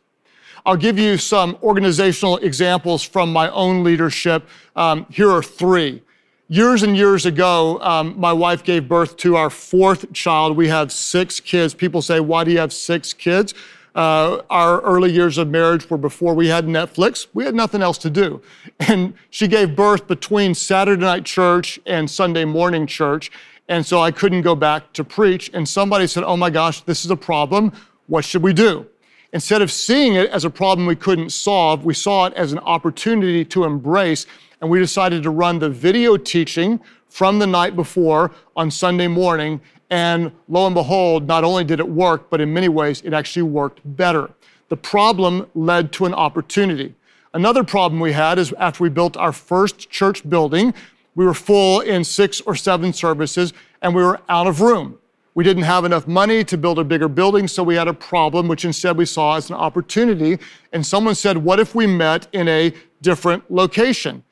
I'll 0.65 0.77
give 0.77 0.99
you 0.99 1.17
some 1.17 1.57
organizational 1.63 2.37
examples 2.37 3.03
from 3.03 3.31
my 3.31 3.49
own 3.51 3.83
leadership. 3.83 4.45
Um, 4.75 5.05
here 5.09 5.31
are 5.31 5.43
three. 5.43 6.03
Years 6.49 6.81
and 6.81 6.95
years 6.95 7.25
ago, 7.25 7.77
um, 7.81 8.17
my 8.17 8.31
wife 8.31 8.63
gave 8.63 8.87
birth 8.87 9.17
to 9.17 9.35
our 9.35 9.49
fourth 9.49 10.13
child. 10.13 10.55
We 10.55 10.69
have 10.69 10.93
six 10.93 11.41
kids. 11.41 11.73
People 11.73 12.01
say, 12.01 12.21
Why 12.21 12.45
do 12.45 12.51
you 12.51 12.57
have 12.59 12.71
six 12.71 13.11
kids? 13.11 13.53
Uh, 13.93 14.41
our 14.49 14.79
early 14.81 15.11
years 15.11 15.37
of 15.37 15.49
marriage 15.49 15.89
were 15.89 15.97
before 15.97 16.33
we 16.33 16.47
had 16.47 16.65
Netflix. 16.65 17.27
We 17.33 17.43
had 17.43 17.53
nothing 17.53 17.81
else 17.81 17.97
to 17.97 18.09
do. 18.09 18.41
And 18.79 19.13
she 19.29 19.49
gave 19.49 19.75
birth 19.75 20.07
between 20.07 20.53
Saturday 20.53 21.01
night 21.01 21.25
church 21.25 21.81
and 21.85 22.09
Sunday 22.09 22.45
morning 22.45 22.87
church. 22.87 23.29
And 23.67 23.85
so 23.85 23.99
I 23.99 24.11
couldn't 24.11 24.43
go 24.43 24.55
back 24.55 24.93
to 24.93 25.03
preach. 25.03 25.49
And 25.53 25.67
somebody 25.67 26.07
said, 26.07 26.23
Oh 26.23 26.37
my 26.37 26.49
gosh, 26.49 26.79
this 26.81 27.03
is 27.03 27.11
a 27.11 27.17
problem. 27.17 27.73
What 28.05 28.23
should 28.23 28.41
we 28.41 28.53
do? 28.53 28.87
Instead 29.33 29.61
of 29.61 29.69
seeing 29.69 30.13
it 30.13 30.29
as 30.29 30.45
a 30.45 30.49
problem 30.49 30.87
we 30.87 30.95
couldn't 30.95 31.31
solve, 31.31 31.83
we 31.83 31.93
saw 31.93 32.27
it 32.27 32.33
as 32.35 32.53
an 32.53 32.59
opportunity 32.59 33.43
to 33.43 33.65
embrace 33.65 34.25
and 34.61 34.69
we 34.69 34.79
decided 34.79 35.23
to 35.23 35.29
run 35.29 35.59
the 35.59 35.69
video 35.69 36.17
teaching 36.17 36.79
from 37.09 37.39
the 37.39 37.47
night 37.47 37.75
before 37.75 38.31
on 38.55 38.71
Sunday 38.71 39.07
morning. 39.07 39.61
And 39.89 40.31
lo 40.49 40.65
and 40.65 40.75
behold, 40.75 41.27
not 41.27 41.43
only 41.43 41.63
did 41.63 41.79
it 41.79 41.87
work, 41.87 42.29
but 42.29 42.41
in 42.41 42.53
many 42.53 42.69
ways, 42.69 43.01
it 43.05 43.13
actually 43.13 43.43
worked 43.43 43.81
better. 43.83 44.29
The 44.69 44.77
problem 44.77 45.47
led 45.55 45.91
to 45.93 46.05
an 46.05 46.13
opportunity. 46.13 46.93
Another 47.33 47.63
problem 47.63 47.99
we 47.99 48.13
had 48.13 48.39
is 48.39 48.53
after 48.59 48.83
we 48.83 48.89
built 48.89 49.15
our 49.15 49.31
first 49.31 49.89
church 49.89 50.27
building, 50.29 50.73
we 51.15 51.25
were 51.25 51.33
full 51.33 51.81
in 51.81 52.03
six 52.03 52.41
or 52.41 52.55
seven 52.55 52.93
services 52.93 53.53
and 53.81 53.95
we 53.95 54.03
were 54.03 54.19
out 54.27 54.47
of 54.47 54.61
room. 54.61 54.97
We 55.35 55.43
didn't 55.43 55.63
have 55.63 55.85
enough 55.85 56.07
money 56.07 56.43
to 56.43 56.57
build 56.57 56.79
a 56.79 56.83
bigger 56.83 57.07
building, 57.07 57.47
so 57.47 57.61
we 57.61 57.75
had 57.75 57.87
a 57.87 57.93
problem, 57.93 58.47
which 58.47 58.65
instead 58.65 58.97
we 58.97 59.05
saw 59.05 59.35
as 59.35 59.51
an 59.51 59.55
opportunity. 59.55 60.39
And 60.73 60.83
someone 60.83 61.13
said, 61.13 61.37
What 61.37 61.59
if 61.59 61.75
we 61.75 61.85
met 61.85 62.27
in 62.33 62.47
a 62.47 62.73
different 63.03 63.43
location? 63.51 64.23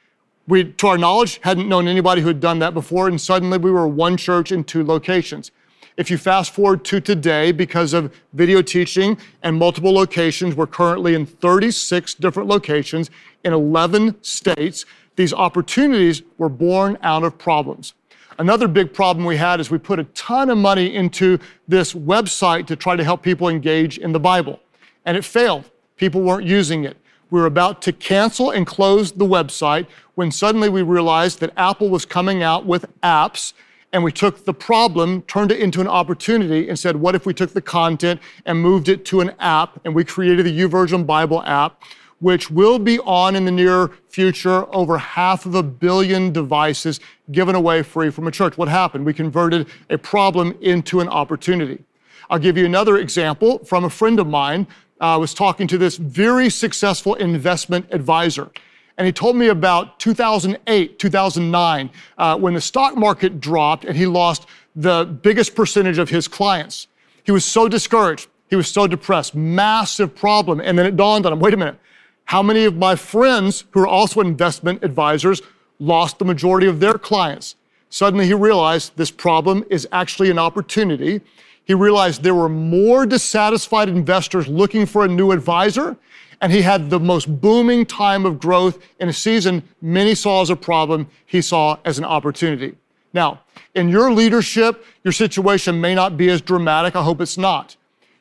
We, 0.48 0.66
to 0.66 0.88
our 0.88 0.98
knowledge, 0.98 1.40
hadn't 1.44 1.68
known 1.68 1.88
anybody 1.88 2.22
who 2.22 2.28
had 2.28 2.40
done 2.40 2.60
that 2.60 2.74
before, 2.74 3.08
and 3.08 3.20
suddenly 3.20 3.58
we 3.58 3.72
were 3.72 3.88
one 3.88 4.16
church 4.16 4.52
in 4.52 4.64
two 4.64 4.84
locations. 4.84 5.52
If 5.98 6.12
you 6.12 6.18
fast 6.18 6.54
forward 6.54 6.84
to 6.86 7.00
today, 7.00 7.52
because 7.52 7.94
of 7.94 8.14
video 8.34 8.62
teaching 8.62 9.18
and 9.42 9.58
multiple 9.58 9.94
locations, 9.94 10.54
we're 10.54 10.68
currently 10.68 11.16
in 11.16 11.26
36 11.26 12.14
different 12.16 12.50
locations 12.50 13.10
in 13.44 13.54
11 13.54 14.22
states. 14.22 14.86
These 15.16 15.34
opportunities 15.34 16.22
were 16.38 16.50
born 16.50 16.98
out 17.02 17.24
of 17.24 17.38
problems. 17.38 17.94
Another 18.38 18.68
big 18.68 18.94
problem 18.94 19.26
we 19.26 19.38
had 19.38 19.62
is 19.62 19.72
we 19.72 19.78
put 19.78 19.98
a 19.98 20.04
ton 20.06 20.50
of 20.50 20.58
money 20.58 20.94
into 20.94 21.40
this 21.68 21.94
website 21.94 22.68
to 22.68 22.76
try 22.76 22.96
to 22.96 23.04
help 23.04 23.24
people 23.24 23.48
engage 23.48 23.98
in 23.98 24.12
the 24.12 24.20
Bible, 24.20 24.60
and 25.06 25.16
it 25.16 25.24
failed. 25.24 25.72
People 25.96 26.22
weren't 26.22 26.46
using 26.46 26.84
it. 26.84 26.98
We 27.36 27.42
were 27.42 27.48
about 27.48 27.82
to 27.82 27.92
cancel 27.92 28.50
and 28.52 28.66
close 28.66 29.12
the 29.12 29.26
website 29.26 29.88
when 30.14 30.32
suddenly 30.32 30.70
we 30.70 30.84
realized 30.84 31.42
that 31.42 31.52
Apple 31.58 31.90
was 31.90 32.06
coming 32.06 32.42
out 32.42 32.66
with 32.66 32.86
apps 33.02 33.52
and 33.92 34.06
we 34.06 34.14
took 34.14 34.46
the 34.46 34.54
problem, 34.54 35.22
turned 35.24 35.52
it 35.52 35.60
into 35.60 35.82
an 35.82 35.88
opportunity, 35.90 36.70
and 36.70 36.80
said, 36.80 36.96
what 36.96 37.14
if 37.14 37.26
we 37.26 37.34
took 37.34 37.52
the 37.52 37.62
content 37.62 38.22
and 38.46 38.62
moved 38.62 38.88
it 38.88 39.04
to 39.08 39.20
an 39.20 39.34
app? 39.42 39.82
And 39.84 39.94
we 39.94 40.06
created 40.06 40.46
the 40.46 40.58
YouVersion 40.58 41.06
Bible 41.06 41.44
app, 41.44 41.82
which 42.22 42.50
will 42.50 42.80
be 42.80 43.00
on 43.00 43.36
in 43.36 43.44
the 43.44 43.52
near 43.52 43.92
future 44.08 44.74
over 44.74 44.98
half 44.98 45.46
of 45.46 45.56
a 45.56 45.64
billion 45.64 46.32
devices 46.32 47.02
given 47.34 47.54
away 47.54 47.84
free 47.84 48.12
from 48.12 48.28
a 48.28 48.32
church. 48.32 48.58
What 48.58 48.70
happened? 48.70 49.06
We 49.06 49.14
converted 49.14 49.68
a 49.90 49.98
problem 49.98 50.58
into 50.62 51.02
an 51.02 51.10
opportunity. 51.10 51.84
I'll 52.30 52.40
give 52.40 52.58
you 52.58 52.66
another 52.66 52.98
example 52.98 53.60
from 53.66 53.84
a 53.84 53.90
friend 53.90 54.20
of 54.20 54.28
mine. 54.28 54.68
I 55.00 55.18
was 55.18 55.34
talking 55.34 55.68
to 55.68 55.78
this 55.78 55.98
very 55.98 56.50
successful 56.50 57.16
investment 57.16 57.88
advisor 57.92 58.50
and 58.98 59.06
he 59.06 59.12
told 59.12 59.36
me 59.36 59.48
about 59.48 60.00
2008, 60.00 61.00
2009, 61.00 61.90
uh, 62.18 62.38
when 62.38 62.54
the 62.54 62.62
stock 62.62 62.96
market 62.96 63.40
dropped 63.42 63.84
and 63.86 63.96
he 63.98 64.06
lost 64.06 64.46
the 64.76 65.06
biggest 65.22 65.56
percentage 65.56 65.98
of 65.98 66.10
his 66.10 66.28
clients. 66.28 66.88
He 67.24 67.32
was 67.32 67.44
so 67.44 67.68
discouraged. 67.68 68.30
He 68.50 68.56
was 68.56 68.68
so 68.68 68.88
depressed. 68.88 69.36
Massive 69.36 70.16
problem. 70.16 70.62
And 70.62 70.78
then 70.78 70.86
it 70.86 70.96
dawned 70.96 71.26
on 71.26 71.34
him 71.34 71.40
wait 71.40 71.54
a 71.54 71.58
minute, 71.58 71.78
how 72.26 72.42
many 72.42 72.66
of 72.66 72.76
my 72.76 72.96
friends 72.96 73.66
who 73.72 73.82
are 73.82 73.88
also 73.88 74.22
investment 74.22 74.84
advisors 74.84 75.42
lost 75.80 76.18
the 76.18 76.26
majority 76.26 76.68
of 76.68 76.80
their 76.80 76.98
clients? 76.98 77.56
Suddenly 77.90 78.26
he 78.28 78.34
realized 78.34 78.94
this 78.96 79.12
problem 79.12 79.64
is 79.70 79.88
actually 79.92 80.30
an 80.32 80.40
opportunity. 80.40 81.22
He 81.66 81.74
realized 81.74 82.24
there 82.24 82.36
were 82.36 82.50
more 82.50 83.06
dissatisfied 83.06 83.90
investors 83.90 84.48
looking 84.48 84.86
for 84.86 85.04
a 85.04 85.08
new 85.08 85.32
advisor 85.32 85.98
and 86.42 86.52
he 86.52 86.62
had 86.62 86.90
the 86.90 87.00
most 87.00 87.42
booming 87.42 87.86
time 87.86 88.26
of 88.26 88.40
growth 88.40 88.80
in 89.00 89.10
a 89.10 89.14
season 89.14 89.64
many 89.82 90.14
saw 90.14 90.42
as 90.42 90.50
a 90.50 90.56
problem, 90.56 91.08
he 91.26 91.42
saw 91.42 91.78
as 91.86 91.98
an 91.98 92.06
opportunity. 92.06 92.76
Now, 93.14 93.42
in 93.74 93.90
your 93.90 94.12
leadership, 94.12 94.86
your 95.04 95.12
situation 95.12 95.80
may 95.80 95.96
not 95.96 96.18
be 96.18 96.30
as 96.30 96.42
dramatic. 96.42 96.96
I 96.96 97.04
hope 97.04 97.22
it's 97.22 97.38
not. 97.38 97.78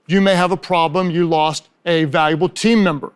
You 0.06 0.20
may 0.20 0.36
have 0.36 0.52
a 0.52 0.56
problem, 0.56 1.10
you 1.10 1.28
lost 1.28 1.68
a 1.86 2.04
valuable 2.04 2.48
team 2.48 2.82
member. 2.82 3.12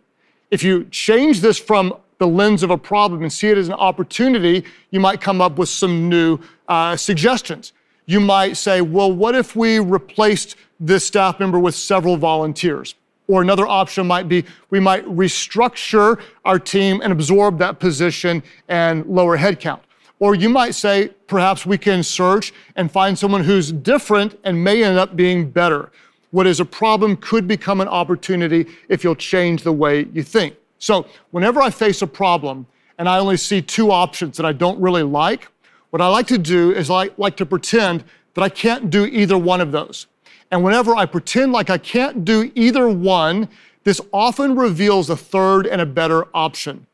If 0.51 0.63
you 0.63 0.85
change 0.91 1.41
this 1.41 1.59
from 1.59 1.95
the 2.19 2.27
lens 2.27 2.63
of 2.63 2.71
a 2.71 2.79
problem 2.79 3.23
and 3.23 3.33
see 3.33 3.49
it 3.49 3.59
as 3.59 3.69
an 3.69 3.75
opportunity, 3.75 4.65
you 4.91 4.99
might 4.99 5.21
come 5.21 5.41
up 5.41 5.59
with 5.59 5.69
some 5.69 6.09
new 6.09 6.39
uh, 6.67 6.97
suggestions. 6.97 7.73
You 8.09 8.21
might 8.21 8.57
say, 8.57 8.81
well, 8.81 9.13
what 9.13 9.35
if 9.35 9.55
we 9.55 9.81
replaced 9.81 10.57
this 10.81 11.07
staff 11.07 11.39
member 11.39 11.59
with 11.59 11.75
several 11.75 12.17
volunteers? 12.17 12.95
Or 13.27 13.43
another 13.43 13.67
option 13.67 14.07
might 14.07 14.31
be 14.31 14.47
we 14.71 14.81
might 14.81 15.05
restructure 15.05 16.19
our 16.43 16.59
team 16.59 17.03
and 17.03 17.13
absorb 17.13 17.59
that 17.59 17.79
position 17.79 18.43
and 18.67 19.05
lower 19.05 19.37
headcount. 19.37 19.81
Or 20.21 20.35
you 20.35 20.49
might 20.49 20.75
say 20.75 21.09
perhaps 21.27 21.67
we 21.67 21.77
can 21.77 22.03
search 22.03 22.55
and 22.77 22.91
find 22.91 23.17
someone 23.19 23.45
who's 23.45 23.73
different 23.73 24.39
and 24.43 24.65
may 24.65 24.83
end 24.83 24.99
up 24.99 25.15
being 25.15 25.51
better. 25.51 25.93
What 26.31 26.47
is 26.47 26.61
a 26.61 26.65
problem 26.65 27.15
could 27.19 27.47
become 27.47 27.83
an 27.83 27.89
opportunity 27.89 28.65
if 28.89 29.05
you'll 29.05 29.17
change 29.17 29.65
the 29.65 29.73
way 29.73 30.07
you 30.15 30.23
think. 30.23 30.57
So, 30.79 31.07
whenever 31.31 31.61
I 31.61 31.69
face 31.69 32.01
a 32.01 32.07
problem 32.07 32.67
and 32.97 33.07
I 33.07 33.19
only 33.19 33.37
see 33.37 33.61
two 33.61 33.91
options 33.91 34.39
that 34.39 34.47
I 34.47 34.53
don't 34.53 34.81
really 34.81 35.03
like, 35.03 35.49
what 35.91 36.03
I 36.03 36.09
like 36.09 36.27
to 36.29 36.39
do 36.39 36.73
is 36.73 36.91
I 36.91 37.11
like 37.17 37.37
to 37.39 37.47
pretend 37.47 38.05
that 38.35 38.43
I 38.43 38.49
can't 38.49 38.91
do 38.91 39.07
either 39.07 39.39
one 39.39 39.61
of 39.61 39.73
those. 39.73 40.07
And 40.51 40.63
whenever 40.63 40.95
I 40.97 41.07
pretend 41.07 41.53
like 41.53 41.71
I 41.71 41.79
can't 41.79 42.25
do 42.25 42.51
either 42.55 42.89
one, 42.89 43.49
this 43.85 44.01
often 44.13 44.55
reveals 44.55 45.11
a 45.11 45.17
third 45.17 45.67
and 45.67 45.81
a 45.81 45.87
better 45.87 46.27
option. 46.35 46.87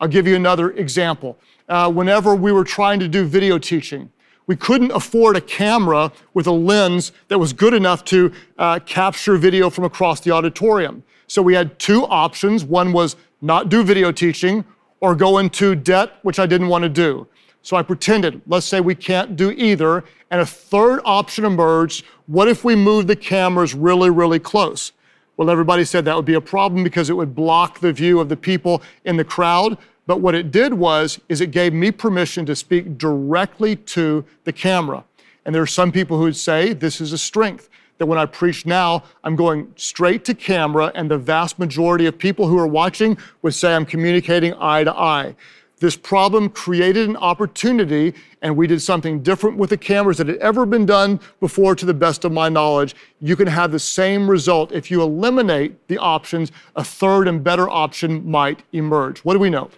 I'll 0.00 0.08
give 0.08 0.26
you 0.26 0.36
another 0.36 0.70
example. 0.72 1.38
Uh, 1.68 1.90
whenever 1.90 2.34
we 2.34 2.52
were 2.52 2.64
trying 2.64 3.00
to 3.00 3.08
do 3.08 3.24
video 3.24 3.58
teaching, 3.58 4.10
We 4.46 4.56
couldn't 4.56 4.90
afford 4.90 5.36
a 5.36 5.40
camera 5.40 6.12
with 6.34 6.46
a 6.46 6.52
lens 6.52 7.12
that 7.28 7.38
was 7.38 7.52
good 7.52 7.74
enough 7.74 8.04
to 8.06 8.32
uh, 8.58 8.80
capture 8.80 9.36
video 9.36 9.70
from 9.70 9.84
across 9.84 10.20
the 10.20 10.30
auditorium. 10.32 11.02
So 11.26 11.40
we 11.40 11.54
had 11.54 11.78
two 11.78 12.04
options. 12.06 12.64
One 12.64 12.92
was 12.92 13.16
not 13.40 13.68
do 13.68 13.82
video 13.82 14.12
teaching 14.12 14.64
or 15.00 15.14
go 15.14 15.38
into 15.38 15.74
debt, 15.74 16.18
which 16.22 16.38
I 16.38 16.46
didn't 16.46 16.68
want 16.68 16.82
to 16.82 16.88
do. 16.88 17.26
So 17.62 17.76
I 17.76 17.82
pretended, 17.82 18.42
let's 18.46 18.66
say 18.66 18.80
we 18.80 18.94
can't 18.94 19.36
do 19.36 19.52
either, 19.52 20.04
and 20.30 20.40
a 20.40 20.46
third 20.46 21.00
option 21.04 21.44
emerged. 21.44 22.04
What 22.26 22.48
if 22.48 22.64
we 22.64 22.74
move 22.74 23.06
the 23.06 23.16
cameras 23.16 23.74
really, 23.74 24.10
really 24.10 24.40
close? 24.40 24.92
Well, 25.36 25.48
everybody 25.48 25.84
said 25.84 26.04
that 26.04 26.16
would 26.16 26.24
be 26.24 26.34
a 26.34 26.40
problem 26.40 26.84
because 26.84 27.08
it 27.08 27.14
would 27.14 27.34
block 27.34 27.80
the 27.80 27.92
view 27.92 28.20
of 28.20 28.28
the 28.28 28.36
people 28.36 28.82
in 29.04 29.16
the 29.16 29.24
crowd. 29.24 29.78
But 30.06 30.20
what 30.20 30.34
it 30.34 30.50
did 30.50 30.74
was, 30.74 31.20
is 31.28 31.40
it 31.40 31.52
gave 31.52 31.72
me 31.72 31.90
permission 31.90 32.44
to 32.46 32.56
speak 32.56 32.98
directly 32.98 33.76
to 33.76 34.24
the 34.44 34.52
camera. 34.52 35.04
And 35.44 35.54
there 35.54 35.62
are 35.62 35.66
some 35.66 35.92
people 35.92 36.16
who 36.16 36.24
would 36.24 36.36
say 36.36 36.72
this 36.72 37.00
is 37.00 37.12
a 37.12 37.18
strength 37.18 37.68
that 37.98 38.06
when 38.06 38.18
I 38.18 38.26
preach 38.26 38.66
now, 38.66 39.04
I'm 39.22 39.36
going 39.36 39.72
straight 39.76 40.24
to 40.24 40.34
camera, 40.34 40.90
and 40.94 41.10
the 41.10 41.18
vast 41.18 41.58
majority 41.58 42.06
of 42.06 42.18
people 42.18 42.48
who 42.48 42.58
are 42.58 42.66
watching 42.66 43.16
would 43.42 43.54
say 43.54 43.74
I'm 43.74 43.86
communicating 43.86 44.54
eye 44.54 44.82
to 44.82 44.92
eye. 44.92 45.36
This 45.82 45.96
problem 45.96 46.48
created 46.48 47.08
an 47.08 47.16
opportunity, 47.16 48.14
and 48.40 48.56
we 48.56 48.68
did 48.68 48.80
something 48.80 49.20
different 49.20 49.56
with 49.56 49.70
the 49.70 49.76
cameras 49.76 50.18
that 50.18 50.28
had 50.28 50.36
ever 50.36 50.64
been 50.64 50.86
done 50.86 51.18
before, 51.40 51.74
to 51.74 51.84
the 51.84 51.92
best 51.92 52.24
of 52.24 52.30
my 52.30 52.48
knowledge. 52.48 52.94
You 53.20 53.34
can 53.34 53.48
have 53.48 53.72
the 53.72 53.80
same 53.80 54.30
result. 54.30 54.70
If 54.70 54.92
you 54.92 55.02
eliminate 55.02 55.88
the 55.88 55.98
options, 55.98 56.52
a 56.76 56.84
third 56.84 57.26
and 57.26 57.42
better 57.42 57.68
option 57.68 58.24
might 58.24 58.62
emerge. 58.72 59.24
What 59.24 59.32
do 59.32 59.40
we 59.40 59.50
know? 59.50 59.70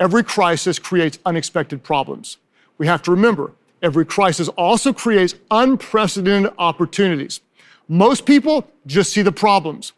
Every 0.00 0.24
crisis 0.24 0.80
creates 0.80 1.20
unexpected 1.24 1.84
problems. 1.84 2.38
We 2.78 2.88
have 2.88 3.02
to 3.02 3.12
remember, 3.12 3.52
every 3.80 4.06
crisis 4.06 4.48
also 4.48 4.92
creates 4.92 5.36
unprecedented 5.52 6.52
opportunities. 6.58 7.42
Most 7.86 8.26
people 8.26 8.68
just 8.86 9.12
see 9.12 9.22
the 9.22 9.30
problems, 9.30 9.92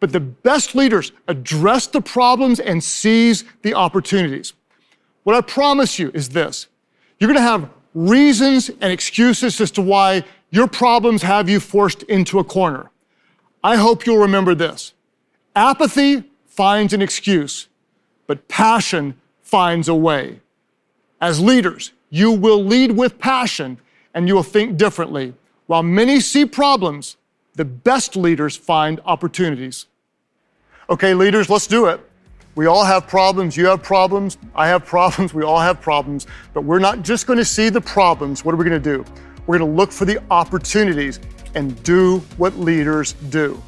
but 0.00 0.12
the 0.12 0.20
best 0.20 0.74
leaders 0.74 1.12
address 1.28 1.86
the 1.86 2.00
problems 2.00 2.60
and 2.60 2.82
seize 2.82 3.44
the 3.60 3.74
opportunities. 3.74 4.54
What 5.26 5.34
I 5.34 5.40
promise 5.40 5.98
you 5.98 6.12
is 6.14 6.28
this 6.28 6.68
you're 7.18 7.26
going 7.26 7.34
to 7.34 7.42
have 7.42 7.68
reasons 7.94 8.68
and 8.68 8.92
excuses 8.92 9.60
as 9.60 9.72
to 9.72 9.82
why 9.82 10.22
your 10.50 10.68
problems 10.68 11.22
have 11.22 11.48
you 11.48 11.58
forced 11.58 12.04
into 12.04 12.38
a 12.38 12.44
corner. 12.44 12.90
I 13.64 13.74
hope 13.74 14.06
you'll 14.06 14.18
remember 14.18 14.54
this 14.54 14.92
apathy 15.56 16.22
finds 16.46 16.92
an 16.92 17.02
excuse, 17.02 17.66
but 18.28 18.46
passion 18.46 19.16
finds 19.42 19.88
a 19.88 19.96
way. 19.96 20.38
As 21.20 21.40
leaders, 21.40 21.90
you 22.08 22.30
will 22.30 22.64
lead 22.64 22.92
with 22.92 23.18
passion 23.18 23.78
and 24.14 24.28
you 24.28 24.34
will 24.36 24.44
think 24.44 24.76
differently. 24.76 25.34
While 25.66 25.82
many 25.82 26.20
see 26.20 26.46
problems, 26.46 27.16
the 27.56 27.64
best 27.64 28.14
leaders 28.14 28.56
find 28.56 29.00
opportunities. 29.04 29.86
Okay, 30.88 31.14
leaders, 31.14 31.50
let's 31.50 31.66
do 31.66 31.86
it. 31.86 31.98
We 32.56 32.64
all 32.64 32.86
have 32.86 33.06
problems. 33.06 33.54
You 33.54 33.66
have 33.66 33.82
problems. 33.82 34.38
I 34.54 34.66
have 34.68 34.86
problems. 34.86 35.34
We 35.34 35.44
all 35.44 35.60
have 35.60 35.78
problems. 35.82 36.26
But 36.54 36.62
we're 36.62 36.78
not 36.78 37.02
just 37.02 37.26
going 37.26 37.38
to 37.38 37.44
see 37.44 37.68
the 37.68 37.82
problems. 37.82 38.46
What 38.46 38.54
are 38.54 38.56
we 38.56 38.64
going 38.64 38.82
to 38.82 38.96
do? 38.96 39.04
We're 39.46 39.58
going 39.58 39.70
to 39.70 39.76
look 39.76 39.92
for 39.92 40.06
the 40.06 40.22
opportunities 40.30 41.20
and 41.54 41.80
do 41.82 42.20
what 42.38 42.56
leaders 42.56 43.12
do. 43.28 43.62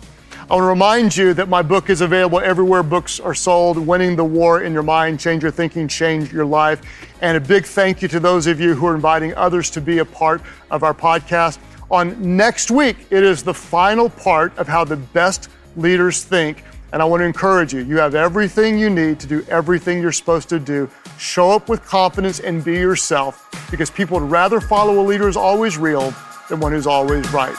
I 0.51 0.55
want 0.55 0.63
to 0.63 0.69
remind 0.69 1.15
you 1.15 1.35
that 1.35 1.51
my 1.51 1.61
book 1.61 1.91
is 1.91 2.01
available 2.01 2.41
everywhere 2.41 2.83
books 2.83 3.21
are 3.21 3.35
sold 3.35 3.77
Winning 3.77 4.17
the 4.17 4.25
War 4.25 4.63
in 4.63 4.73
Your 4.73 4.83
Mind, 4.83 5.21
Change 5.21 5.43
Your 5.43 5.53
Thinking, 5.53 5.87
Change 5.87 6.33
Your 6.33 6.47
Life. 6.47 6.81
And 7.21 7.37
a 7.37 7.41
big 7.41 7.67
thank 7.67 8.01
you 8.01 8.09
to 8.09 8.19
those 8.19 8.47
of 8.47 8.59
you 8.59 8.75
who 8.75 8.87
are 8.87 8.95
inviting 8.95 9.35
others 9.35 9.69
to 9.73 9.83
be 9.83 9.99
a 9.99 10.05
part 10.07 10.41
of 10.71 10.83
our 10.83 10.95
podcast. 10.95 11.59
On 11.91 12.37
next 12.37 12.71
week, 12.71 12.97
it 13.11 13.23
is 13.23 13.43
the 13.43 13.53
final 13.53 14.09
part 14.09 14.57
of 14.57 14.67
how 14.67 14.83
the 14.85 14.97
best 14.97 15.51
leaders 15.77 16.25
think. 16.25 16.65
And 16.93 17.03
I 17.03 17.05
want 17.05 17.21
to 17.21 17.25
encourage 17.25 17.75
you 17.75 17.81
you 17.81 17.99
have 17.99 18.15
everything 18.15 18.79
you 18.79 18.89
need 18.89 19.21
to 19.21 19.27
do 19.27 19.45
everything 19.49 20.01
you're 20.01 20.13
supposed 20.13 20.49
to 20.49 20.59
do. 20.59 20.91
Show 21.19 21.51
up 21.51 21.69
with 21.69 21.85
confidence 21.85 22.41
and 22.41 22.65
be 22.65 22.75
yourself 22.75 23.49
because 23.71 23.91
people 23.91 24.19
would 24.19 24.31
rather 24.31 24.61
follow 24.61 25.01
a 25.01 25.05
leader 25.05 25.25
who's 25.25 25.37
always 25.37 25.77
real 25.77 26.15
than 26.49 26.61
one 26.61 26.73
who's 26.73 26.87
always 26.87 27.31
right. 27.33 27.57